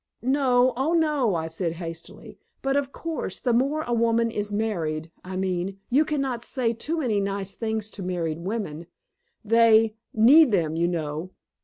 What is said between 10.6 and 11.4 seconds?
you know."